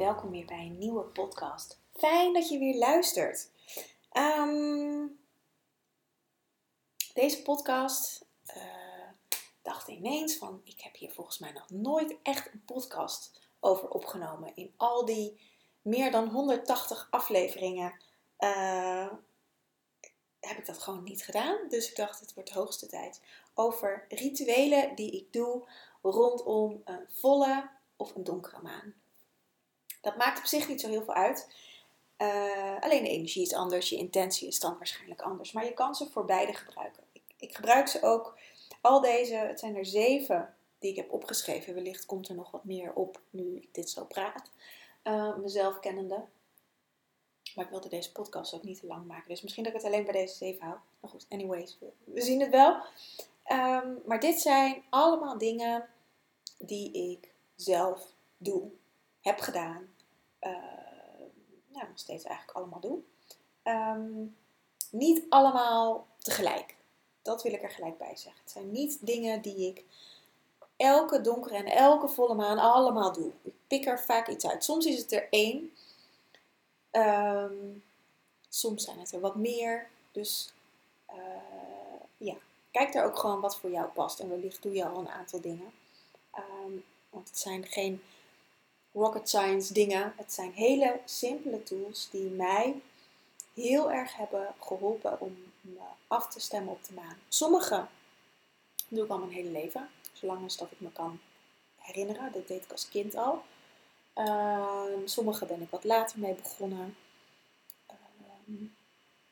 [0.00, 1.80] Welkom weer bij een nieuwe podcast.
[1.92, 3.50] Fijn dat je weer luistert.
[4.12, 5.18] Um,
[7.14, 9.08] deze podcast uh,
[9.62, 14.52] dacht ineens van, ik heb hier volgens mij nog nooit echt een podcast over opgenomen.
[14.54, 15.40] In al die
[15.82, 17.94] meer dan 180 afleveringen
[18.38, 19.12] uh,
[20.40, 21.68] heb ik dat gewoon niet gedaan.
[21.68, 23.22] Dus ik dacht, het wordt de hoogste tijd.
[23.54, 25.68] Over rituelen die ik doe
[26.02, 28.99] rondom een volle of een donkere maan.
[30.00, 31.48] Dat maakt op zich niet zo heel veel uit.
[32.18, 35.52] Uh, alleen de energie is anders, je intentie is dan waarschijnlijk anders.
[35.52, 37.02] Maar je kan ze voor beide gebruiken.
[37.12, 38.38] Ik, ik, gebruik ze ook,
[38.80, 41.74] al deze, het zijn er zeven die ik heb opgeschreven.
[41.74, 44.50] Wellicht komt er nog wat meer op nu ik dit zo praat.
[45.04, 46.24] Uh, mezelf kennende.
[47.54, 49.28] Maar ik wilde deze podcast ook niet te lang maken.
[49.28, 50.78] Dus misschien dat ik het alleen bij deze zeven hou.
[51.00, 52.76] Maar goed, anyways, we, zien het wel.
[53.52, 55.88] Um, maar dit zijn allemaal dingen
[56.58, 58.70] die ik zelf doe
[59.20, 59.88] heb gedaan,
[60.40, 60.50] uh,
[61.66, 62.98] nou, nog steeds eigenlijk allemaal doe.
[63.64, 64.36] Um,
[64.90, 66.74] niet allemaal tegelijk.
[67.22, 68.42] Dat wil ik er gelijk bij zeggen.
[68.42, 69.84] Het zijn niet dingen die ik
[70.76, 73.30] elke donkere en elke volle maan allemaal doe.
[73.42, 74.64] Ik pik er vaak iets uit.
[74.64, 75.72] Soms is het er één.
[76.92, 77.82] Um,
[78.48, 79.88] soms zijn het er wat meer.
[80.12, 80.52] Dus
[81.10, 82.34] uh, ja,
[82.70, 84.20] kijk er ook gewoon wat voor jou past.
[84.20, 85.72] En wellicht doe je al een aantal dingen.
[86.34, 88.02] Um, want het zijn geen
[88.92, 90.12] rocket science dingen.
[90.16, 92.80] Het zijn hele simpele tools die mij
[93.54, 97.16] heel erg hebben geholpen om me af te stemmen op de maan.
[97.28, 97.86] Sommige
[98.88, 101.20] doe ik al mijn hele leven, zolang als dat ik me kan
[101.76, 102.32] herinneren.
[102.32, 103.42] Dat deed ik als kind al.
[104.16, 106.96] Uh, sommige ben ik wat later mee begonnen.
[107.90, 108.56] Uh,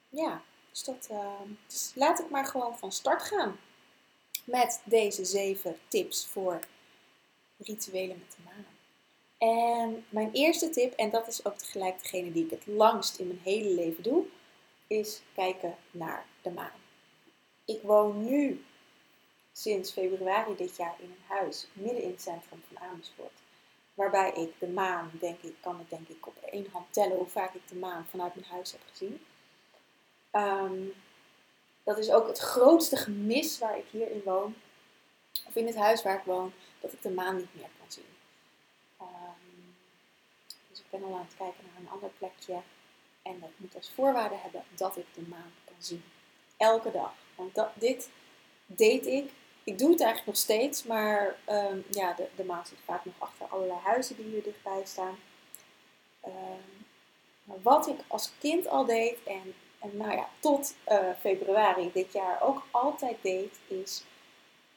[0.09, 3.59] ja, dus, dat, uh, dus laat ik maar gewoon van start gaan
[4.45, 6.61] met deze zeven tips voor
[7.59, 8.78] rituelen met de maan.
[9.39, 13.27] En mijn eerste tip, en dat is ook tegelijk degene die ik het langst in
[13.27, 14.25] mijn hele leven doe,
[14.87, 16.81] is kijken naar de maan.
[17.65, 18.65] Ik woon nu
[19.53, 23.33] sinds februari dit jaar in een huis midden in het centrum van Amersfoort.
[23.95, 27.27] Waarbij ik de maan, denk ik, kan ik denk ik op één hand tellen hoe
[27.27, 29.21] vaak ik de maan vanuit mijn huis heb gezien.
[30.33, 30.93] Um,
[31.83, 34.55] dat is ook het grootste gemis waar ik hier in woon,
[35.47, 38.05] of in het huis waar ik woon, dat ik de maan niet meer kan zien.
[39.01, 39.77] Um,
[40.71, 42.61] dus ik ben al aan het kijken naar een ander plekje.
[43.23, 46.05] En dat moet als voorwaarde hebben dat ik de maan kan zien.
[46.57, 47.15] Elke dag.
[47.35, 48.11] Want dat, dit
[48.67, 49.31] deed ik.
[49.65, 53.15] Ik doe het eigenlijk nog steeds, maar um, ja, de, de maan zit vaak nog
[53.19, 55.19] achter allerlei huizen die hier dichtbij staan.
[56.27, 56.87] Um,
[57.45, 62.13] maar wat ik als kind al deed en, en nou ja, tot uh, februari dit
[62.13, 64.05] jaar ook altijd deed, is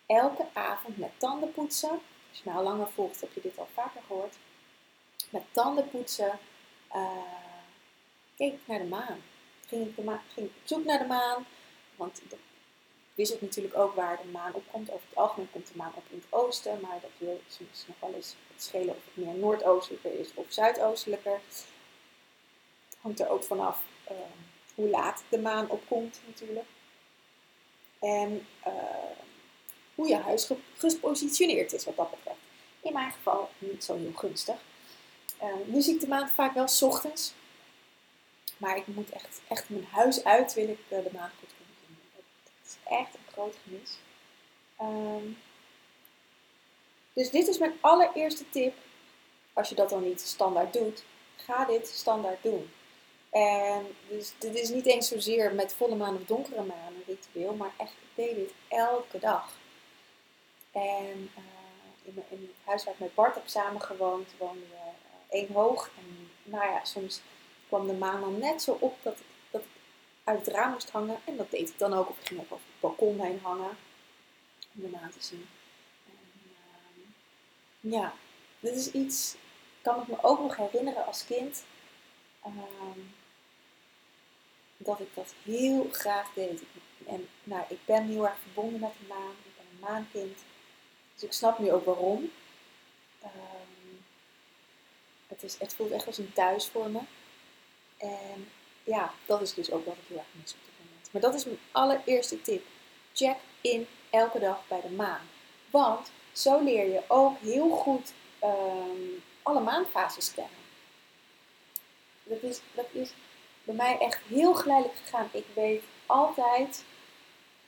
[0.05, 1.99] elke avond met tanden poetsen
[2.31, 4.35] als je mij al langer volgt, heb je dit al vaker gehoord.
[5.31, 6.39] Met tanden poetsen
[6.95, 7.11] uh,
[8.35, 9.21] keek ik naar de maan.
[9.67, 11.45] Ging ik, de maan, ging ik op zoek naar de maan.
[11.95, 12.37] Want ik
[13.15, 14.91] wist natuurlijk ook waar de maan opkomt.
[14.91, 16.79] Over het algemeen komt de maan op in het oosten.
[16.81, 20.45] Maar dat wil soms nog wel eens het schelen of het meer noordoostelijker is of
[20.47, 21.39] zuidoostelijker.
[23.01, 23.81] Hangt er ook vanaf
[24.11, 24.17] uh,
[24.75, 26.67] hoe laat de maan opkomt natuurlijk.
[27.99, 28.73] En uh,
[29.95, 32.39] hoe je huis gepositioneerd is wat dat betreft.
[32.81, 34.55] In mijn geval niet zo heel gunstig.
[35.41, 37.33] Uh, nu zie ik de maand vaak wel s ochtends.
[38.57, 41.75] Maar ik moet echt, echt mijn huis uit, wil ik uh, de maand goed kunnen
[41.87, 41.97] zien.
[42.43, 43.97] Dat is echt een groot gemis.
[44.81, 45.37] Um,
[47.13, 48.73] dus dit is mijn allereerste tip.
[49.53, 51.03] Als je dat dan niet standaard doet,
[51.35, 52.69] ga dit standaard doen.
[53.29, 57.53] En dus dit is niet eens zozeer met volle maan of donkere maan een ritueel,
[57.53, 59.51] maar echt, ik deed dit elke dag.
[60.71, 64.90] En uh, in, in, het huis waar ik met Bart heb samengewoond, woonden we
[65.31, 65.89] één hoog.
[65.97, 67.21] En nou ja, soms
[67.67, 69.17] kwam de maan dan net zo op dat,
[69.51, 69.67] dat ik
[70.23, 71.19] uit het raam moest hangen.
[71.25, 72.09] En dat deed ik dan ook.
[72.09, 73.77] Of ik ging ook over het balkon heen hangen.
[74.75, 75.49] Om de maan te zien.
[76.05, 78.13] En, ehm, ja,
[78.59, 79.35] dit is iets,
[79.81, 81.63] kan ik me ook nog herinneren als kind.
[82.43, 82.99] Ehm,
[84.77, 86.63] dat ik dat heel graag deed.
[87.07, 89.35] En nou, ik ben heel erg verbonden met de maan.
[89.43, 90.37] Ik ben een maankind.
[91.13, 92.31] Dus ik snap nu ook waarom.
[93.21, 93.80] Ehm,
[95.31, 96.99] het, is, het voelt echt als een thuis voor me.
[97.97, 98.49] En
[98.83, 101.09] ja, dat is dus ook wat ik heel erg mis op dit moment.
[101.11, 102.63] Maar dat is mijn allereerste tip.
[103.13, 105.29] Check in elke dag bij de maan.
[105.69, 109.01] Want zo leer je ook heel goed ehm,
[109.41, 110.59] alle maanfases kennen.
[112.23, 113.13] Dat is, dat is
[113.63, 115.29] bij mij echt heel geleidelijk gegaan.
[115.31, 116.83] Ik weet altijd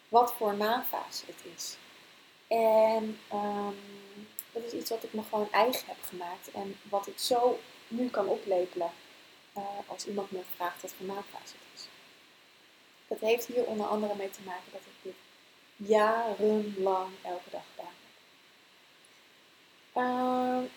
[0.09, 1.77] wat voor maanfase het is.
[2.47, 6.51] En um, dat is iets wat ik me gewoon eigen heb gemaakt.
[6.51, 8.91] En wat ik zo nu kan oplepelen
[9.57, 11.87] uh, als iemand me vraagt wat voor maanfase het is.
[13.07, 15.15] Dat heeft hier onder andere mee te maken dat ik dit
[15.89, 17.91] jarenlang elke dag gedaan.
[19.95, 20.69] Uh,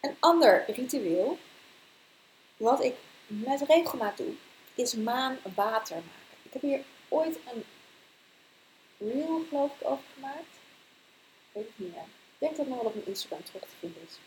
[0.00, 1.38] een ander ritueel,
[2.56, 2.94] wat ik
[3.26, 4.32] met regelmaat doe,
[4.74, 6.36] is maanwater maken.
[6.42, 7.64] Ik heb hier ooit een
[8.98, 10.58] reel, geloof ik, over gemaakt.
[11.52, 12.04] Weet ik niet meer.
[12.38, 14.18] Denk dat het nog wel op mijn Instagram terug te vinden is.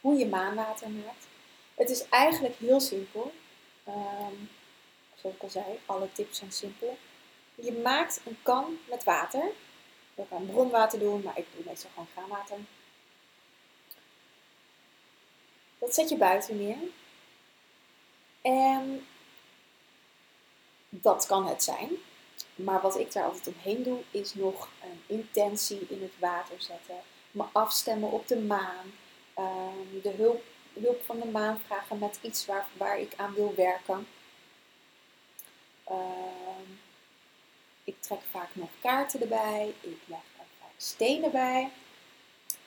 [0.00, 1.26] Hoe je maanwater maakt.
[1.74, 3.32] Het is eigenlijk heel simpel.
[3.88, 4.50] Um,
[5.14, 6.98] zoals ik al zei, alle tips zijn simpel.
[7.54, 9.50] Je maakt een kan met water.
[10.14, 12.58] Je kan bronwater doen, maar ik doe meestal gewoon kraanwater.
[15.78, 16.78] Dat zet je buiten neer.
[18.42, 19.06] En
[20.88, 21.90] dat kan het zijn.
[22.64, 26.96] Maar wat ik daar altijd omheen doe, is nog een intentie in het water zetten.
[27.30, 28.92] Me afstemmen op de maan.
[29.34, 30.42] Ehm, de hulp,
[30.72, 34.06] hulp van de maan vragen met iets waar, waar ik aan wil werken.
[35.84, 36.70] Ehm,
[37.84, 39.74] ik trek vaak nog kaarten erbij.
[39.80, 41.70] Ik leg er vaak stenen bij.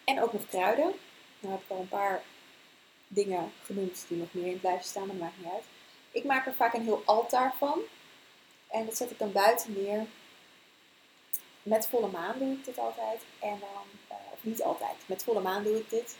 [0.03, 0.93] En ook nog kruiden.
[1.39, 2.23] Dan heb ik al een paar
[3.07, 5.63] dingen genoemd die nog meer in lijstje staan, maar dat maakt niet uit.
[6.11, 7.79] Ik maak er vaak een heel altaar van.
[8.73, 10.05] En dat zet ik dan buiten neer.
[11.63, 13.21] Met volle maan doe ik dit altijd.
[13.39, 16.17] En dan, uh, of niet altijd, met volle maan doe ik dit.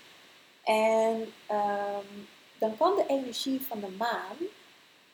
[0.64, 2.28] En um,
[2.58, 4.38] dan kan de energie van de maan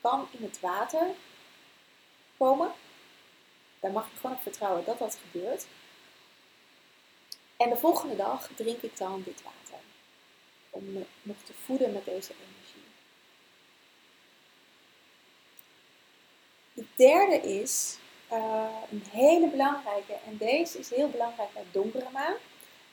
[0.02, 1.08] kan in het water
[2.38, 2.72] komen.
[3.80, 5.68] Daar mag je gewoon op vertrouwen dat dat gebeurt.
[7.58, 9.80] En de volgende dag drink ik dan dit water.
[10.70, 12.88] Om me nog te voeden met deze energie.
[16.74, 17.98] De derde is
[18.32, 22.36] uh, een hele belangrijke, en deze is heel belangrijk bij donkere maan.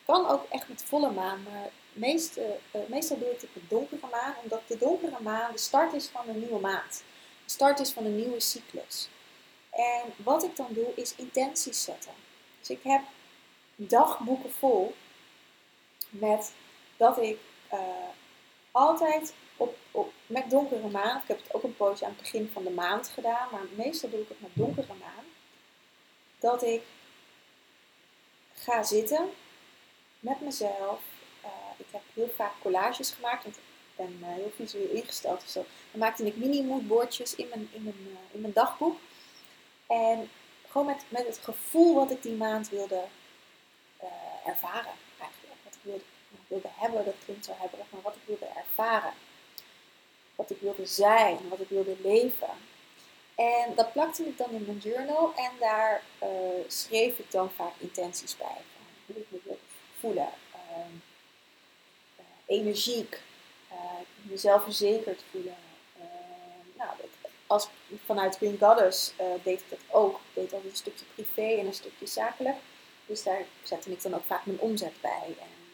[0.04, 2.44] Kan ook echt met volle maan, maar meest, uh,
[2.86, 6.28] meestal doe ik het met donkere maan, omdat de donkere maan de start is van
[6.28, 7.02] een nieuwe maand.
[7.44, 9.08] De start is van een nieuwe cyclus.
[9.70, 12.12] En wat ik dan doe, is intenties zetten.
[12.58, 13.02] Dus ik heb
[13.74, 14.94] dagboeken vol
[16.10, 16.52] met
[16.96, 17.38] dat ik
[18.70, 21.16] altijd op, op, met donkere maan.
[21.16, 24.10] Ik heb het ook een poosje aan het begin van de maand gedaan, maar meestal
[24.10, 25.24] doe ik het met donkere maan.
[26.38, 26.82] Dat ik
[28.54, 29.30] ga zitten
[30.20, 31.00] met mezelf.
[31.44, 33.62] Uh, ik heb heel vaak collages gemaakt, want ik
[33.96, 35.40] ben uh, heel visueel ingesteld.
[35.40, 38.98] Dus dan maakte ik mini-moodboardjes in mijn, in, mijn, uh, in mijn dagboek.
[39.86, 40.30] En
[40.68, 43.04] gewoon met, met het gevoel wat ik die maand wilde
[44.46, 45.60] ervaren, eigenlijk.
[45.64, 46.02] Wat ik wilde,
[46.46, 49.12] wilde hebben, dat klinkt zo hebberig, maar wat ik wilde ervaren
[50.37, 52.50] wat ik wilde zijn, wat ik wilde leven.
[53.35, 56.28] En dat plakte ik dan in mijn journal en daar uh,
[56.66, 58.47] schreef ik dan vaak intenties bij.
[58.75, 59.59] Van hoe ik me wilde
[60.00, 60.61] voelen, uh,
[62.19, 63.21] uh, energiek,
[64.23, 65.57] mezelf verzekerd voelen.
[66.76, 66.90] nou,
[67.47, 67.69] als,
[68.05, 69.12] vanuit Green Goddess
[69.43, 70.14] deed ik dat ook.
[70.16, 72.57] Ik deed altijd een stukje privé en een stukje zakelijk.
[73.07, 75.37] Dus daar zette ik dan ook vaak mijn omzet bij.
[75.40, 75.66] En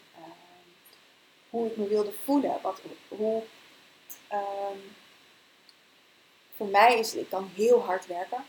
[1.50, 2.58] hoe ik me wilde voelen.
[2.62, 3.42] Wat, hoe
[4.32, 4.94] Um,
[6.56, 8.44] voor mij is ik kan heel hard werken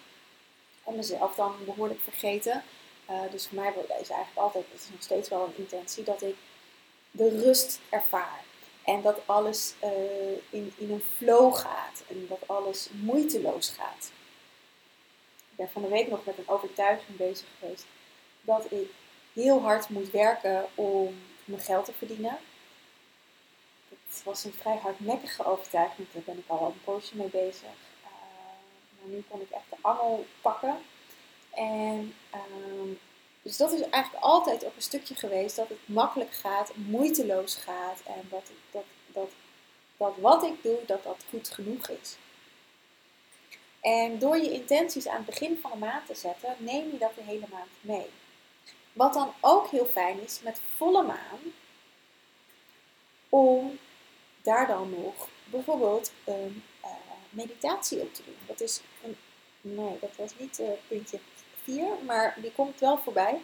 [0.84, 2.64] en mezelf dan behoorlijk vergeten.
[3.10, 6.22] Uh, dus voor mij is eigenlijk altijd, het is nog steeds wel een intentie, dat
[6.22, 6.36] ik
[7.12, 8.44] de rust ervaar.
[8.84, 14.12] En dat alles uh, in, in een flow gaat en dat alles moeiteloos gaat.
[15.50, 17.86] Ik ben van de week nog met een overtuiging bezig geweest
[18.42, 18.90] dat ik
[19.34, 22.38] heel hard moet werken om mijn geld te verdienen
[24.24, 26.08] was een vrij hardnekkige overtuiging.
[26.12, 27.76] Daar ben ik al een poosje mee bezig.
[28.04, 28.10] Uh,
[29.00, 30.78] maar nu kon ik echt de angel pakken.
[31.50, 32.96] En uh,
[33.42, 38.02] Dus dat is eigenlijk altijd ook een stukje geweest dat het makkelijk gaat, moeiteloos gaat
[38.06, 39.30] en dat, dat, dat,
[39.98, 42.18] dat wat ik doe, dat dat goed genoeg is.
[43.82, 47.16] En door je intenties aan het begin van de maand te zetten, neem je dat
[47.16, 48.10] de hele maand mee.
[48.94, 51.40] Wat dan ook heel fijn is met volle maan,
[53.30, 53.80] om
[54.44, 56.90] daar dan nog bijvoorbeeld een uh,
[57.30, 58.38] meditatie op te doen.
[58.46, 59.18] Dat is een,
[59.62, 61.20] nee, dat was niet uh, puntje
[61.64, 63.42] 4, maar die komt wel voorbij.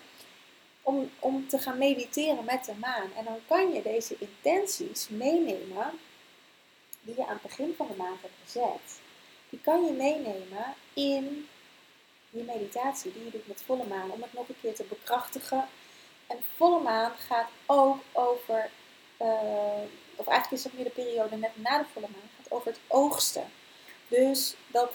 [0.82, 3.14] Om, om te gaan mediteren met de maan.
[3.16, 6.00] En dan kan je deze intenties meenemen
[7.02, 9.00] die je aan het begin van de maand hebt gezet.
[9.50, 11.48] Die kan je meenemen in
[12.30, 14.12] die meditatie die je doet met volle maan.
[14.12, 15.68] Om het nog een keer te bekrachtigen.
[16.28, 18.70] En volle maan gaat ook over,
[19.22, 19.82] uh,
[20.20, 22.80] of eigenlijk is het meer de periode net na de volle maan, gaat over het
[22.88, 23.52] oogsten.
[24.08, 24.92] Dus dat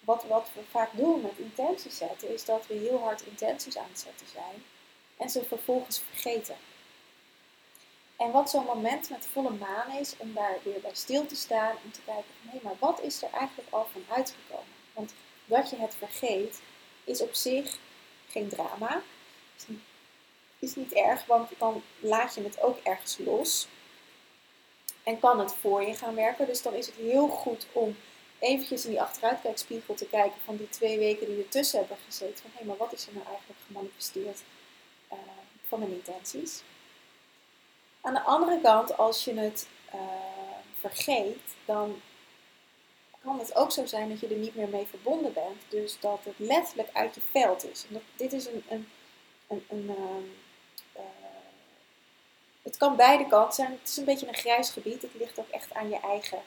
[0.00, 3.88] wat, wat we vaak doen met intenties zetten, is dat we heel hard intenties aan
[3.88, 4.64] het zetten zijn
[5.16, 6.56] en ze vervolgens vergeten.
[8.16, 11.76] En wat zo'n moment met volle maan is, om daar weer bij stil te staan,
[11.84, 14.74] om te kijken van hé, maar wat is er eigenlijk al van uitgekomen?
[14.92, 16.60] Want dat je het vergeet,
[17.04, 17.78] is op zich
[18.28, 19.02] geen drama.
[19.56, 19.64] Is
[20.58, 23.68] is niet erg, want dan laat je het ook ergens los.
[25.08, 26.46] En kan het voor je gaan werken.
[26.46, 27.96] Dus dan is het heel goed om
[28.38, 32.38] eventjes in die achteruitkijkspiegel te kijken van die twee weken die ertussen hebben gezeten.
[32.38, 34.42] Van hé, maar wat is er nou eigenlijk gemanifesteerd
[35.12, 35.18] uh,
[35.66, 36.62] van mijn intenties?
[38.00, 40.00] Aan de andere kant, als je het uh,
[40.80, 42.00] vergeet, dan
[43.22, 45.62] kan het ook zo zijn dat je er niet meer mee verbonden bent.
[45.68, 47.84] Dus dat het letterlijk uit je veld is.
[48.16, 48.64] Dit is een.
[48.68, 48.88] een,
[49.48, 50.47] een, een uh,
[52.62, 53.70] het kan beide kanten zijn.
[53.70, 55.02] Het is een beetje een grijs gebied.
[55.02, 56.42] Het ligt ook echt aan je eigen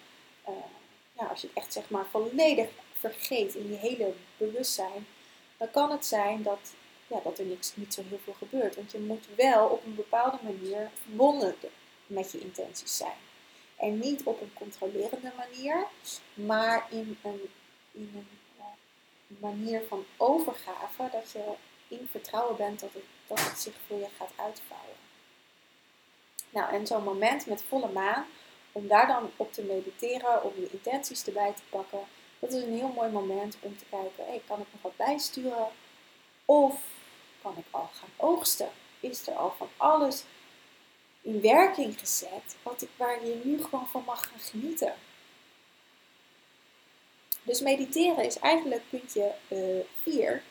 [1.22, 5.08] nou, als je het echt zeg maar volledig vergeet in je hele bewustzijn,
[5.58, 6.74] dan kan het zijn dat,
[7.08, 8.76] ja, dat er niks, niet zo heel veel gebeurt.
[8.76, 11.56] Want je moet wel op een bepaalde manier verbonden
[12.08, 13.18] met je intenties zijn.
[13.76, 15.86] En niet op een controlerende manier,
[16.34, 17.50] maar in een,
[17.92, 21.44] in een manier van overgave, dat je
[21.88, 24.96] in vertrouwen bent dat het, dat het zich voor je gaat uitvouwen.
[26.52, 28.26] Nou, en zo'n moment met volle maan,
[28.72, 32.00] om daar dan op te mediteren, om je intenties erbij te pakken.
[32.40, 35.68] Dat is een heel mooi moment om te kijken, hey, kan ik nog wat bijsturen?
[36.46, 36.82] Of
[37.42, 38.70] kan ik al gaan oogsten?
[39.00, 40.24] Is er al van alles
[41.22, 44.94] in werking gezet wat ik, waar je nu gewoon van mag gaan genieten?
[47.44, 49.36] Dus mediteren is eigenlijk puntje
[50.02, 50.34] 4.
[50.34, 50.42] Uh,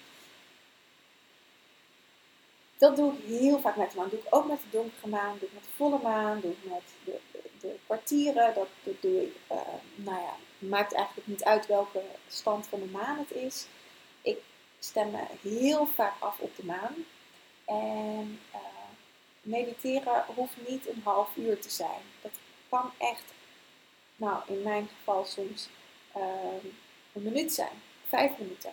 [2.80, 4.08] dat doe ik heel vaak met de maan.
[4.08, 6.70] Doe ik ook met de donkere maan, doe ik met de volle maan, doe ik
[6.70, 7.18] met de,
[7.60, 8.54] de, kwartieren.
[8.54, 8.68] Dat,
[9.00, 9.58] doe ik, uh,
[9.94, 13.66] nou ja, maakt eigenlijk niet uit welke stand van de maan het is.
[14.22, 14.38] Ik
[14.78, 16.94] stem me heel vaak af op de maan.
[17.64, 18.60] En uh,
[19.42, 22.02] mediteren hoeft niet een half uur te zijn.
[22.22, 22.32] Dat
[22.68, 23.24] kan echt,
[24.16, 25.68] nou in mijn geval soms
[26.16, 26.22] uh,
[27.12, 28.72] een minuut zijn, vijf minuten.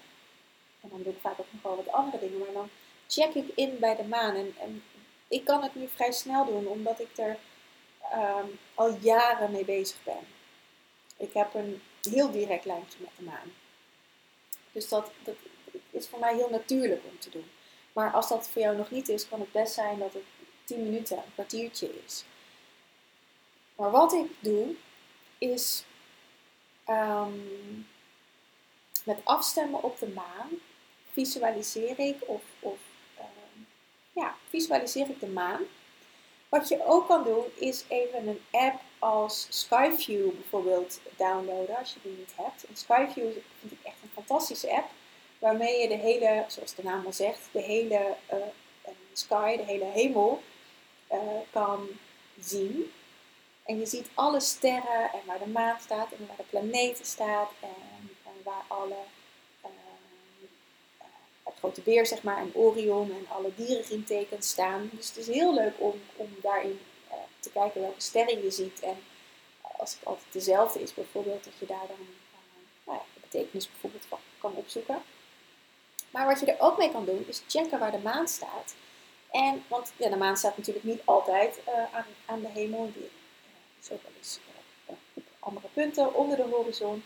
[0.81, 2.69] En dan doe ik vaak ook nog wel wat andere dingen, maar dan
[3.07, 4.35] check ik in bij de maan.
[4.35, 4.83] En, en
[5.27, 7.37] ik kan het nu vrij snel doen, omdat ik er
[8.13, 10.27] um, al jaren mee bezig ben.
[11.17, 13.53] Ik heb een heel direct lijntje met de maan.
[14.71, 15.35] Dus dat, dat
[15.91, 17.49] is voor mij heel natuurlijk om te doen.
[17.93, 20.23] Maar als dat voor jou nog niet is, kan het best zijn dat het
[20.63, 22.23] 10 minuten, een kwartiertje is.
[23.75, 24.75] Maar wat ik doe,
[25.37, 25.83] is
[26.89, 27.87] um,
[29.03, 30.49] met afstemmen op de maan
[31.11, 32.79] visualiseer ik of, of
[34.17, 35.61] ja, visualiseer ik de maan.
[36.49, 41.99] Wat je ook kan doen is even een app als Skyview bijvoorbeeld downloaden als je
[42.03, 42.65] die niet hebt.
[42.67, 44.89] En Skyview vind ik echt een fantastische app
[45.39, 48.37] waarmee je de hele, zoals de naam al zegt, de hele uh,
[49.13, 50.41] sky, de hele hemel
[51.11, 51.19] uh,
[51.51, 51.87] kan
[52.39, 52.91] zien.
[53.65, 57.51] En je ziet alle sterren en waar de maan staat en waar de planeten staat
[57.59, 58.09] en
[58.43, 58.95] waar alle
[61.67, 64.89] grote beer, zeg maar, en Orion en alle dierenriemtekens staan.
[64.93, 68.79] Dus het is heel leuk om, om daarin uh, te kijken welke sterren je ziet.
[68.79, 68.97] En
[69.61, 72.07] als het altijd dezelfde is, bijvoorbeeld, dat je daar dan uh,
[72.85, 75.01] nou ja, de betekenis bijvoorbeeld van kan opzoeken.
[76.09, 78.75] Maar wat je er ook mee kan doen, is checken waar de maan staat.
[79.31, 81.59] En, want ja, de maan staat natuurlijk niet altijd
[81.91, 82.91] aan, aan de hemel.
[82.93, 83.09] Die
[83.81, 84.39] is ook wel eens
[84.85, 87.03] op andere punten onder de horizon.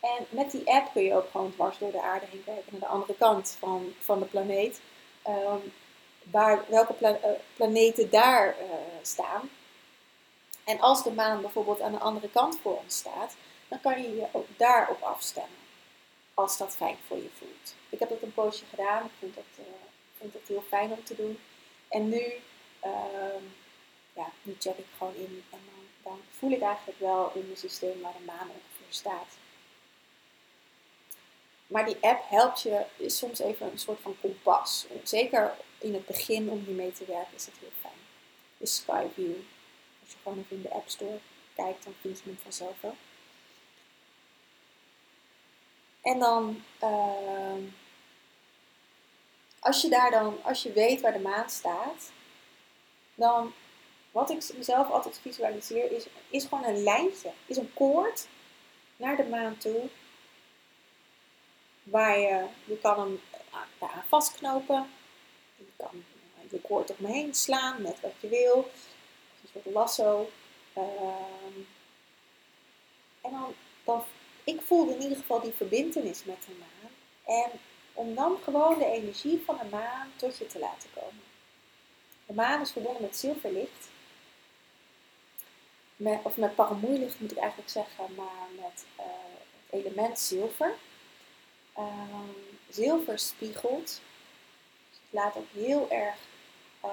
[0.00, 2.80] En met die app kun je ook gewoon dwars door de aarde heen kijken naar
[2.80, 4.80] de andere kant van, van de planeet.
[5.28, 5.72] Um,
[6.22, 9.50] waar, welke uh, planeten daar uh, staan.
[10.64, 13.36] En als de maan bijvoorbeeld aan de andere kant voor ons staat,
[13.68, 15.58] dan kan je je ook daarop afstemmen.
[16.34, 17.74] Als dat fijn voor je voelt.
[17.88, 19.04] Ik heb dat een poosje gedaan.
[19.04, 19.64] Ik vond dat, uh,
[20.18, 21.38] vind het heel fijn om te doen.
[21.88, 22.22] En nu,
[22.80, 23.44] ehm,
[24.12, 25.58] ja, nu check ik gewoon in en
[26.02, 29.38] dan, voel ik eigenlijk wel in mijn systeem waar de maan ongeveer staat.
[31.70, 34.86] Maar die app helpt je, is soms even een soort van kompas.
[35.02, 37.92] Zeker in het begin om hiermee te werken is het heel fijn.
[38.56, 39.36] De Skyview.
[40.00, 41.18] Als je gewoon even in de App Store
[41.54, 42.96] kijkt, dan vind je hem vanzelf wel.
[46.02, 47.64] En dan, uh,
[49.58, 52.12] als je daar dan, als je weet waar de maan staat,
[53.14, 53.52] dan,
[54.10, 58.26] wat ik mezelf altijd visualiseer, is, is gewoon een lijntje, is een koord
[58.96, 59.88] naar de maan toe.
[61.90, 63.20] Waar je, je kan hem
[63.78, 64.90] daaraan vastknopen.
[65.56, 66.04] Je kan
[66.50, 68.70] je koord omheen slaan met wat je wil.
[69.42, 70.30] Een soort lasso.
[70.72, 71.58] Ehm,
[73.20, 73.54] en dan,
[73.84, 74.04] dan,
[74.44, 76.90] ik voelde in ieder geval die verbindenis met de maan.
[77.42, 77.50] En
[77.92, 81.22] om dan gewoon de energie van de maan tot je te laten komen.
[82.26, 83.88] De maan is verbonden met zilverlicht.
[85.96, 89.04] Met, of met paramoeilicht moet ik eigenlijk zeggen, maar met uh,
[89.66, 90.74] het element zilver.
[91.78, 92.36] Um,
[92.68, 94.00] zilver spiegelt.
[94.90, 96.16] Het laat ook heel erg
[96.84, 96.90] uh,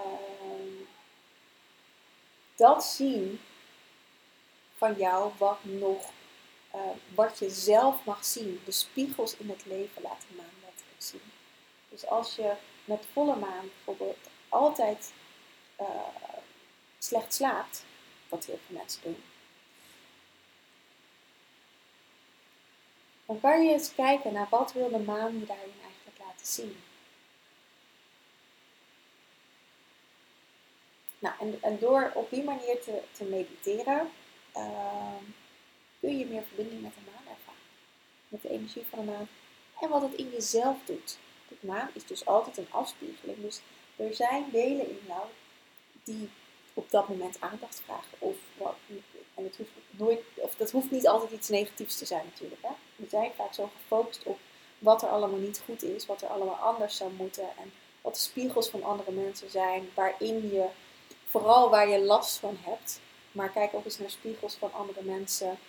[2.55, 3.39] dat zien
[4.75, 6.11] van jou wat nog,
[6.75, 6.81] uh,
[7.15, 8.61] wat je zelf mag zien.
[8.65, 11.31] De spiegels in het leven laten maan letterlijk zien.
[11.89, 12.53] Dus als je
[12.85, 15.13] met volle maan bijvoorbeeld altijd
[15.81, 15.87] uh,
[16.97, 17.85] slecht slaapt,
[18.29, 19.23] wat heel veel mensen doen,
[23.27, 26.77] dan kan je eens kijken naar wat wil de maan je daarin eigenlijk laten zien.
[31.19, 34.09] Nou, en, en door op die manier te, te mediteren,
[34.57, 35.15] uh,
[35.99, 37.61] kun je meer verbinding met de maan ervaren.
[38.27, 39.27] Met de energie van de maan.
[39.81, 41.17] En wat het in jezelf doet.
[41.47, 43.41] De maan is dus altijd een afspiegeling.
[43.41, 43.61] Dus
[43.95, 45.23] er zijn delen in jou
[46.03, 46.29] die
[46.73, 48.17] op dat moment aandacht vragen.
[48.19, 48.35] Of,
[49.37, 52.61] en het hoeft nooit, of dat hoeft niet altijd iets negatiefs te zijn natuurlijk.
[52.61, 52.71] Hè?
[52.95, 54.39] We zijn vaak zo gefocust op
[54.79, 57.43] wat er allemaal niet goed is, wat er allemaal anders zou moeten.
[57.43, 60.67] En wat de spiegels van andere mensen zijn, waarin je
[61.27, 62.99] vooral waar je last van hebt.
[63.31, 65.59] Maar kijk ook eens naar spiegels van andere mensen.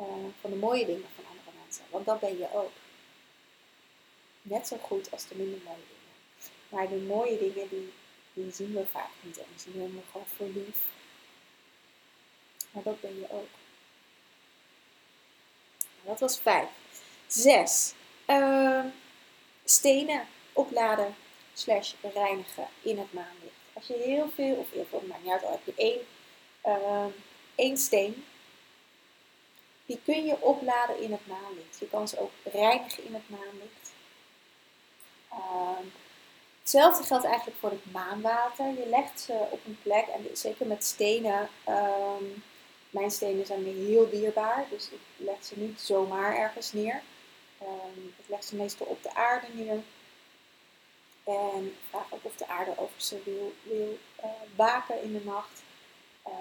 [0.00, 0.06] Uh,
[0.40, 1.84] van de mooie dingen van andere mensen.
[1.90, 2.70] Want dat ben je ook.
[4.42, 6.02] Net zo goed als de minder mooie dingen.
[6.68, 7.92] Maar de mooie dingen die,
[8.32, 9.38] die zien we vaak niet.
[9.38, 10.78] En die zien we gewoon voor lief.
[12.72, 13.48] Maar dat ben je ook.
[16.04, 16.68] Dat was vijf.
[17.26, 17.94] Zes.
[18.26, 18.84] Uh,
[19.64, 21.14] stenen opladen
[21.52, 23.56] slash reinigen in het maanlicht.
[23.72, 26.00] Als je heel veel, of heel veel, maakt al heb je één,
[26.64, 27.06] uh,
[27.54, 28.24] één steen,
[29.86, 31.78] die kun je opladen in het maanlicht.
[31.78, 33.92] Je kan ze ook reinigen in het maanlicht.
[35.32, 35.86] Uh,
[36.60, 38.66] hetzelfde geldt eigenlijk voor het maanwater.
[38.66, 42.24] Je legt ze op een plek, en zeker met stenen, ehm,
[42.92, 47.02] mijn stenen zijn me heel dierbaar, dus ik leg ze niet zomaar ergens neer.
[47.62, 49.82] Um, ik leg ze meestal op de aarde neer.
[51.24, 55.62] En vraag ook of de aarde over ze wil, wil uh, waken in de nacht.
[56.26, 56.32] Uh,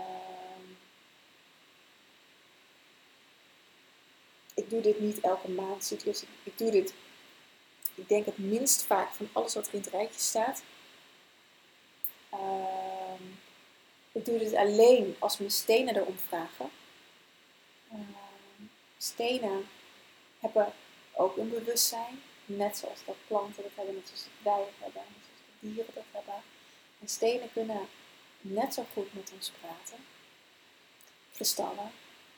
[4.53, 6.23] ik doe dit niet elke maandcyclus.
[6.43, 6.93] Ik doe dit,
[7.95, 10.63] ik denk het minst vaak van alles wat er in het rijtje staat.
[12.33, 13.00] Uh,
[14.11, 16.69] ik doe dit alleen als mijn stenen erom vragen.
[17.91, 18.01] Ehm,
[18.97, 19.67] stenen
[20.39, 20.73] hebben
[21.11, 22.21] ook een bewustzijn.
[22.45, 26.03] Net zoals dat planten dat hebben, net zoals wij dat hebben, net zoals dieren dat
[26.11, 26.43] hebben.
[26.99, 27.87] En stenen kunnen
[28.41, 30.05] net zo goed met ons praten.
[31.33, 31.91] Kristallen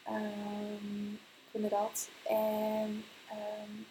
[0.10, 1.20] um,
[1.52, 2.10] kunnen dat.
[2.24, 3.88] En um,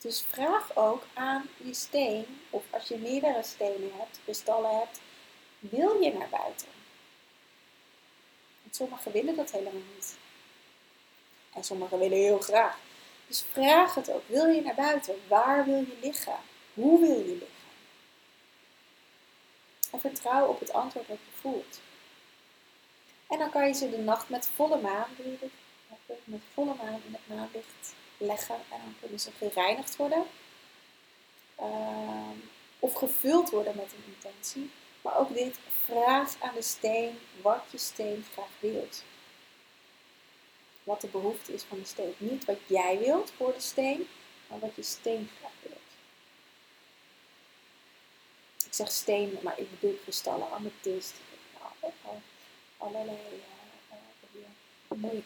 [0.00, 5.00] dus vraag ook aan je steen, of als je meerdere stenen hebt, kristallen hebt,
[5.58, 6.73] wil je naar buiten?
[8.74, 10.16] Sommigen willen dat helemaal niet.
[11.52, 12.78] En sommigen willen heel graag.
[13.26, 14.22] Dus vraag het ook.
[14.26, 15.14] Wil je naar buiten?
[15.28, 16.36] Waar wil je liggen?
[16.74, 17.48] Hoe wil je liggen?
[19.90, 21.80] En vertrouw op het antwoord dat je voelt.
[23.28, 25.08] En dan kan je ze de nacht met volle maan,
[26.24, 28.54] met volle maan in het maanlicht leggen.
[28.54, 30.24] En dan kunnen ze gereinigd worden.
[31.60, 32.30] Uh,
[32.78, 34.70] of gevuld worden met een intentie.
[35.04, 39.02] Maar ook dit, vraag aan de steen wat je steen graag wilt
[40.84, 42.14] wat de behoefte is van de steen.
[42.18, 44.08] Niet wat jij wilt voor de steen,
[44.48, 45.78] maar wat je steen graag wilt.
[48.66, 51.14] Ik zeg steen, maar ik bedoel kristallen, amethyst,
[51.82, 51.92] nou,
[52.76, 53.18] allerlei
[53.90, 55.22] uh, mooie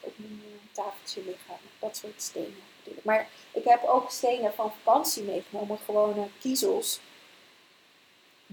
[0.00, 1.56] op mijn tafeltje liggen.
[1.78, 2.62] Dat soort stenen.
[3.02, 7.00] Maar ik heb ook stenen van vakantie meegenomen, gewone kiezels,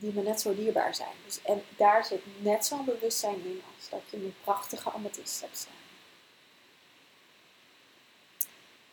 [0.02, 1.16] die me net zo dierbaar zijn.
[1.26, 5.58] Dus, en daar zit net zo'n bewustzijn in als dat je een prachtige amethyst hebt
[5.58, 5.74] staan.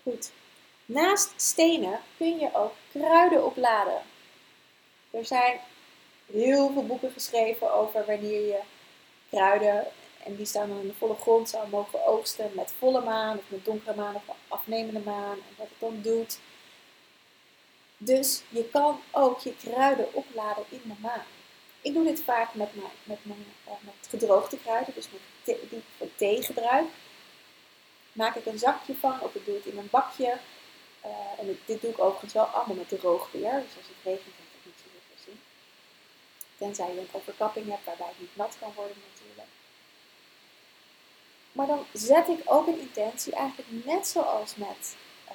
[0.02, 0.30] Goed.
[0.86, 4.02] Naast stenen kun je ook kruiden opladen.
[5.10, 5.60] Er zijn
[6.32, 8.60] heel veel boeken geschreven over wanneer je
[9.30, 9.86] kruiden,
[10.24, 13.44] en die staan dan in de volle grond, zou mogen oogsten met volle maan of
[13.48, 16.38] met donkere maan of afnemende maan en wat het dan doet.
[17.98, 21.24] Dus je kan ook je kruiden opladen in de maan.
[21.80, 25.78] Ik doe dit vaak met, mijn, met, mijn, uh, met gedroogde kruiden, dus met die
[25.78, 26.86] ik voor thee gebruik.
[28.12, 30.38] Maak ik een zakje van of ik doe het in een bakje.
[31.04, 33.52] Uh, en dit doe ik overigens wel allemaal met droog weer.
[33.52, 35.40] Dus als het regent, heb ik niet zo veel zin.
[36.56, 39.48] Tenzij je een overkapping hebt waarbij het niet nat kan worden natuurlijk.
[41.52, 44.96] Maar dan zet ik ook een intentie, eigenlijk net zoals met
[45.28, 45.34] uh,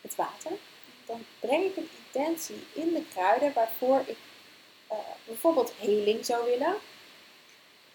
[0.00, 0.52] het water.
[1.06, 4.18] Dan breng ik een intentie in de kruiden waarvoor ik
[4.92, 6.76] uh, bijvoorbeeld heling zou willen.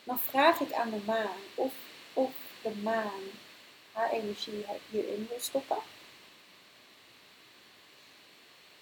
[0.04, 1.74] Dan vraag ik aan de maan of,
[2.13, 3.22] of de maan
[3.91, 5.78] haar energie hierin wil stoppen.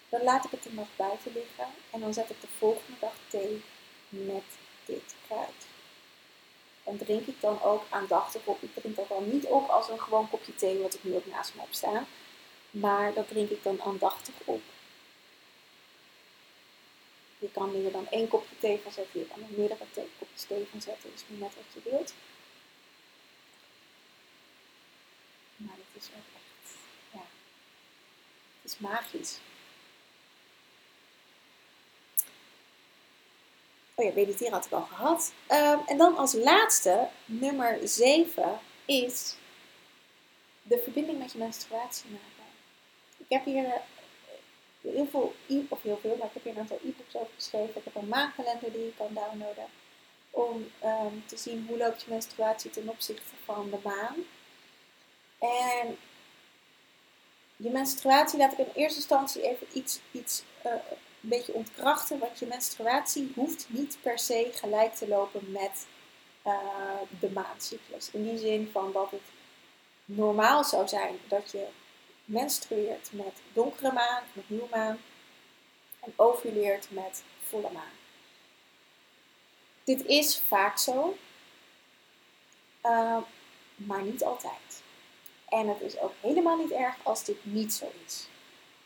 [0.09, 3.13] Dan laat ik het de nacht buiten liggen en dan zet ik de volgende dag
[3.27, 3.63] thee
[4.09, 4.43] met
[4.85, 5.65] dit kruid.
[6.83, 8.61] En drink ik dan ook aandachtig op.
[8.61, 11.25] Ik drink dat dan niet op als een gewoon kopje thee, wat ik nu ook
[11.25, 12.07] naast me heb staan.
[12.79, 14.61] Maar dat drink ik dan aandachtig op.
[17.39, 19.85] Je kan er dan één kopje thee van zetten, je kan er meerdere
[20.19, 21.11] kopjes thee van zetten.
[21.11, 22.13] Dus net wat je wilt.
[25.55, 26.75] Maar het is ook echt,
[27.11, 27.25] ja,
[28.61, 29.39] het is magisch.
[33.95, 35.33] Oh ja, mediteren had ik al gehad.
[35.51, 39.35] Um, en dan als laatste, nummer 7, is
[40.63, 42.36] de verbinding met je menstruatie maken.
[43.27, 43.73] Ik heb hier uh,
[44.81, 45.33] heel veel,
[45.69, 47.75] of heel veel, maar ik heb hier een aantal e-books over geschreven.
[47.75, 49.65] Ik heb een maankalender die je kan downloaden.
[50.29, 54.15] Om um, te zien hoe loopt je menstruatie ten opzichte van de maan.
[55.39, 55.97] En
[57.55, 62.19] je menstruatie laat ik in eerste instantie even iets, iets uh, een beetje ontkrachten.
[62.19, 65.87] Want je menstruatie hoeft niet per se gelijk te lopen met
[66.45, 66.53] uh,
[67.19, 68.11] de maancyclus.
[68.11, 69.21] In die zin van dat het
[70.05, 71.67] normaal zou zijn dat je
[72.27, 74.97] menstrueert met donkere maan, met nieuwe maan.
[75.99, 77.95] En ovuleert met volle maan.
[79.83, 81.17] Dit is vaak zo,
[82.83, 83.17] uh,
[83.75, 84.83] maar niet altijd.
[85.49, 88.27] En het is ook helemaal niet erg als dit niet zo is.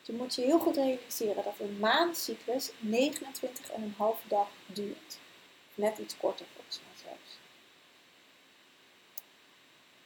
[0.02, 2.78] Je moet je heel goed realiseren dat een maandcyclus 29,5
[4.28, 5.20] dag duurt.
[5.76, 7.38] Net iets korter volgens mij zelfs.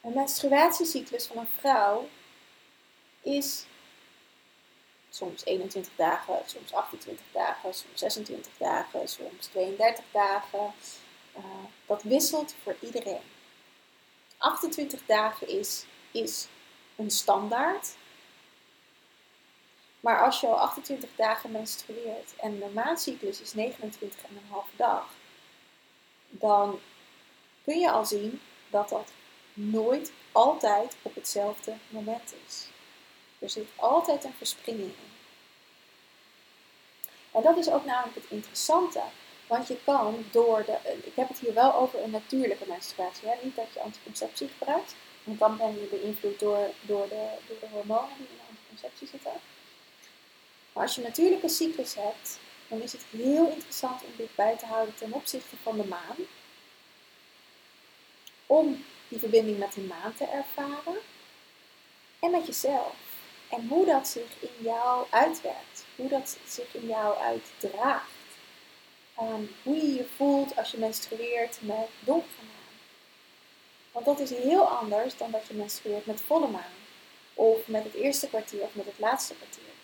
[0.00, 2.08] Een menstruatiecyclus van een vrouw
[3.26, 3.66] is
[5.10, 10.72] soms 21 dagen, soms 28 dagen, soms 26 dagen, soms 32 dagen.
[11.36, 11.44] Uh,
[11.86, 13.22] dat wisselt voor iedereen.
[14.38, 16.46] 28 dagen is, is
[16.96, 17.94] een standaard.
[20.00, 25.08] Maar als je al 28 dagen menstrueert en de maandcyclus is 29,5 dag,
[26.28, 26.80] dan
[27.64, 29.12] kun je al zien dat dat
[29.52, 32.68] nooit altijd op hetzelfde moment is.
[33.38, 35.14] Er zit altijd een verspringing in.
[37.32, 39.00] En dat is ook namelijk het interessante.
[39.46, 40.78] Want je kan door de.
[41.04, 43.28] Ik heb het hier wel over een natuurlijke menstruatie.
[43.28, 43.34] Hè?
[43.42, 44.94] Niet dat je anticonceptie gebruikt.
[45.24, 49.08] Want dan ben je beïnvloed door, door, de, door de hormonen die in de anticonceptie
[49.08, 49.32] zitten.
[50.72, 54.66] Maar als je natuurlijke cyclus hebt, dan is het heel interessant om dit bij te
[54.66, 56.16] houden ten opzichte van de maan.
[58.46, 60.98] Om die verbinding met de maan te ervaren.
[62.20, 63.05] En met jezelf.
[63.48, 65.84] En hoe dat zich in jou uitwerkt.
[65.96, 68.10] Hoe dat zich in jou uitdraagt.
[69.20, 72.54] Um, hoe je je voelt als je menstrueert met donkere maan.
[73.92, 76.74] Want dat is heel anders dan dat je menstrueert met volle maan.
[77.34, 79.74] Of met het eerste kwartier of met het laatste kwartier.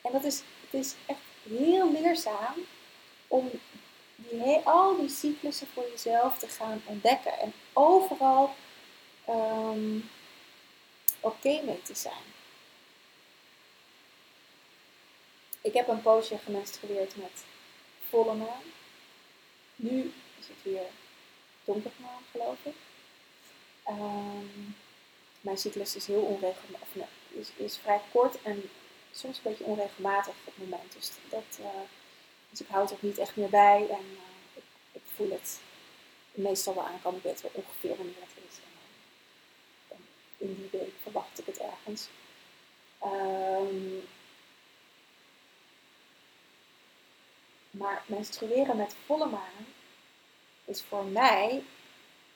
[0.00, 2.54] En dat is, het is echt heel leerzaam
[3.28, 3.50] om
[4.16, 7.38] die, al die cyclussen voor jezelf te gaan ontdekken.
[7.38, 8.54] En overal
[9.28, 10.10] um,
[11.20, 12.24] oké mee te zijn.
[15.60, 17.44] Ik heb een poosje gemenstrueerd met
[18.08, 18.62] volle maan.
[19.76, 20.86] Nu is het weer
[21.64, 22.74] donkermaan, geloof ik.
[23.88, 24.76] Um,
[25.40, 28.70] mijn cyclus is heel onregelmatig, is, is vrij kort en
[29.12, 30.92] soms een beetje onregelmatig op het moment.
[30.92, 31.66] Dus, dat, uh,
[32.50, 33.86] dus ik houd het niet echt meer bij.
[33.90, 34.20] En uh,
[34.54, 35.60] ik, ik, voel het
[36.30, 38.56] meestal wel aan, kan weten ongeveer wanneer het is.
[40.40, 42.08] In die week verwacht ik het ergens.
[42.98, 43.98] Ehm,
[47.70, 49.66] maar menstrueren met volle maan
[50.64, 51.64] is voor mij,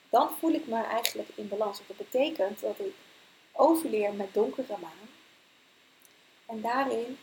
[0.09, 1.81] dan voel ik me eigenlijk in balans.
[1.87, 2.93] Dat betekent dat ik
[3.51, 5.09] ovuleer met donkere maan.
[6.45, 7.17] En daarin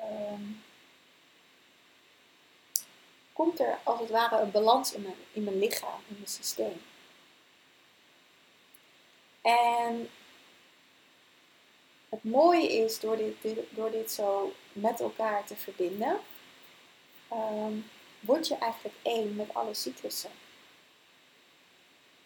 [0.00, 0.42] ehm,
[3.32, 6.82] komt er als het ware een balans in mijn, in mijn lichaam, in mijn systeem.
[9.48, 10.08] En
[12.08, 13.34] het mooie is door dit,
[13.70, 16.20] door dit zo met elkaar te verbinden,
[17.32, 17.86] um,
[18.20, 20.30] word je eigenlijk één met alle cyclussen.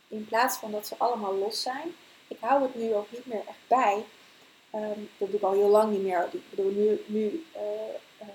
[0.08, 1.94] In plaats van dat ze allemaal los zijn.
[2.28, 4.04] Ik hou het nu ook niet meer echt bij.
[4.70, 6.28] Ehm, dat doe ik al heel lang niet meer.
[6.32, 8.30] Ik bedoel, nu, nu uh,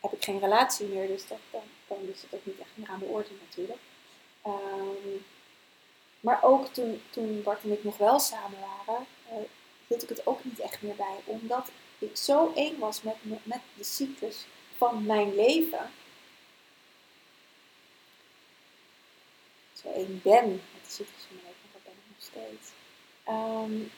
[0.00, 2.88] heb ik geen relatie meer, dus dat, dan, dan is het ook niet echt meer
[2.88, 3.80] aan de orde natuurlijk.
[6.20, 10.44] Maar ook toen, toen Bart en ik nog wel samen waren, uh, ik het ook
[10.44, 11.20] niet echt meer bij.
[11.24, 15.90] Omdat ik zo één was met, met de cyclus van mijn leven.
[19.72, 22.70] Zo één ben met de cyclus van mijn leven, dat ben ik nog steeds.
[23.28, 23.90] Um,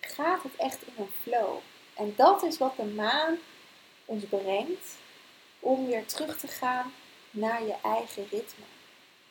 [0.00, 1.58] gaat het echt in een flow.
[1.94, 3.38] En dat is wat de maan
[4.04, 4.96] ons brengt
[5.60, 6.92] om weer terug te gaan
[7.36, 8.64] naar je eigen ritme.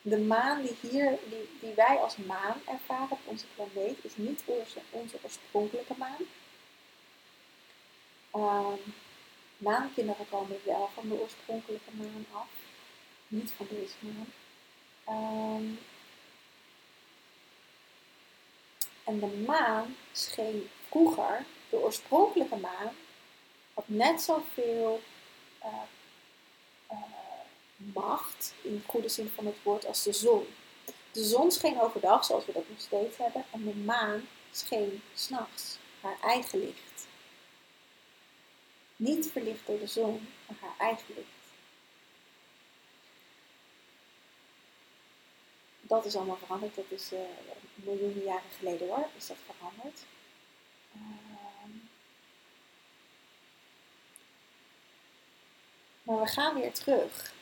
[0.01, 1.19] De maan die, hier,
[1.59, 6.23] die, wij als maan ervaren op onze planeet, is niet onze, onze oorspronkelijke maan.
[8.35, 8.93] Um,
[9.57, 12.49] maankinderen komen wel van de oorspronkelijke maan af,
[13.27, 14.33] niet van deze maan.
[15.57, 15.79] Um,
[19.03, 22.91] en de maan scheen vroeger de oorspronkelijke maan
[23.73, 25.01] had net zoveel
[25.63, 25.67] uh,
[27.75, 30.47] macht, in de goede zin van het woord, als de zon.
[31.11, 35.77] De zon scheen overdag, zoals we dat nog steeds hebben, en de maan scheen s'nachts,
[36.01, 37.07] haar eigen licht.
[38.95, 41.27] Niet verlicht door de zon, maar haar eigen licht.
[45.81, 47.19] Dat is allemaal veranderd, dat is uh,
[47.73, 49.99] miljoenen jaren geleden hoor, is dat veranderd.
[56.03, 57.34] Maar we gaan weer terug.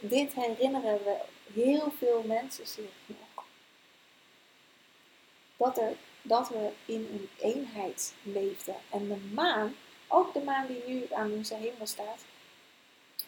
[0.00, 1.20] Dit, herinneren we
[1.52, 3.44] heel veel mensen zich nog.
[5.56, 8.74] Dat, er, dat we in een eenheid leefden.
[8.90, 9.74] En de maan,
[10.08, 12.24] ook de maan die nu aan onze hemel staat,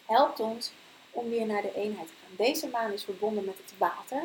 [0.05, 0.71] helpt ons
[1.11, 2.35] om weer naar de eenheid te gaan.
[2.35, 4.23] Deze maan is verbonden met het water.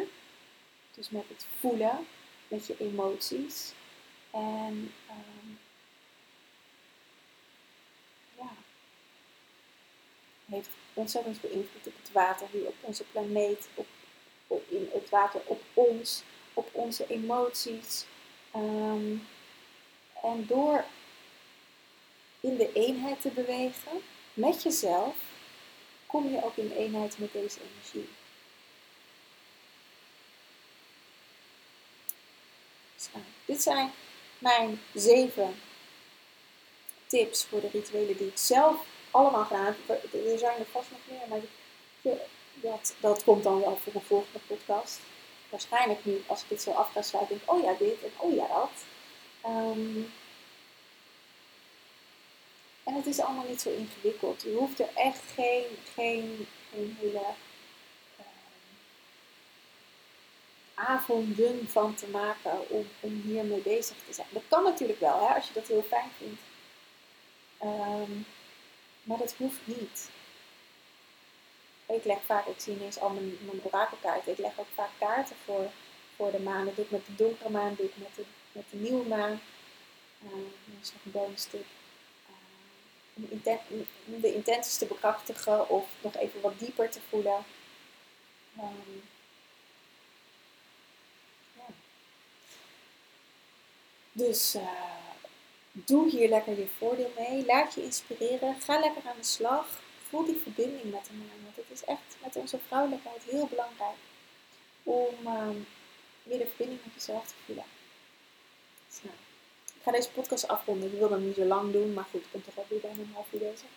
[0.95, 2.07] Dus met het voelen,
[2.49, 3.73] met je emoties.
[4.31, 5.59] En um,
[10.45, 13.87] heeft ontzettend veel invloed op het water hier op onze planeet, op,
[14.47, 16.23] op in het water op ons,
[16.55, 18.05] op onze emoties.
[18.57, 19.27] Um,
[20.23, 20.85] en door
[22.41, 24.03] in de eenheid te bewegen
[24.35, 25.15] met jezelf,
[26.07, 28.09] kom je ook in eenheid met deze energie.
[33.45, 33.93] Dit zijn
[34.39, 35.55] mijn zeven
[37.07, 39.75] tips voor de rituelen die ik zelf allemaal gedaan.
[40.31, 41.41] Er zijn er vast nog meer, maar
[42.53, 45.01] dat, dat komt dan wel voor een volgende podcast.
[45.49, 48.35] Waarschijnlijk nu, als ik dit zo af ga sluiten, denk oh ja, dit en oh
[48.35, 48.85] ja, dat.
[49.41, 50.03] Ehm,
[52.85, 54.43] en het is allemaal niet zo ingewikkeld.
[54.43, 57.25] Je hoeft er echt geen, geen, hele
[58.19, 58.25] uh,
[60.75, 64.29] avonden van te maken om, om hiermee bezig te zijn.
[64.31, 66.41] Dat kan natuurlijk wel, hè, als je dat heel fijn vindt.
[67.63, 68.27] Um,
[69.05, 70.11] maar dat hoeft niet.
[71.87, 73.61] Ik leg vaak, ik zie ineens al mijn, mijn.
[74.25, 75.71] Ik leg ook vaak kaarten voor,
[76.17, 76.65] voor de maan.
[76.65, 79.41] Dat doe ik met de donkere maan, doe ik met de, met de nieuwe maan.
[80.19, 80.31] Dat
[80.81, 81.65] is nog een.
[83.47, 83.59] Uh,
[84.07, 87.45] om, de intenties te bekrachtigen of nog even wat dieper te voelen.
[88.59, 89.03] Um.
[94.13, 95.04] Dus uh,
[95.77, 97.45] Doe hier lekker je voordeel mee.
[97.47, 98.61] Laat je inspireren.
[98.61, 99.67] Ga lekker aan de slag.
[100.09, 101.43] Voel die verbinding met de maan.
[101.43, 103.97] Want het is echt met onze vrouwelijkheid heel belangrijk
[104.83, 105.49] om uh,
[106.23, 107.65] weer de verbinding met jezelf te voelen.
[109.03, 109.15] Nou,
[109.77, 110.93] ik ga deze podcast afronden.
[110.93, 113.15] Ik wil hem niet zo lang doen, maar goed, ik ben toch alweer bijna een
[113.15, 113.69] half uur bezig.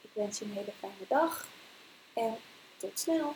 [0.00, 1.46] Ik wens je een hele fijne dag
[2.12, 2.36] en
[2.76, 3.34] tot snel.